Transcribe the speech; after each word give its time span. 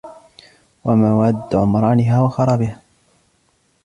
وَمَوَادَّ 0.83 1.55
عُمْرَانِهَا 1.55 2.21
وَخَرَابِهَا 2.21 2.81